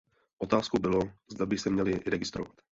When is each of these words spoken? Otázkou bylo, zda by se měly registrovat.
Otázkou 0.37 0.79
bylo, 0.79 0.99
zda 1.31 1.45
by 1.45 1.57
se 1.57 1.69
měly 1.69 1.99
registrovat. 2.05 2.61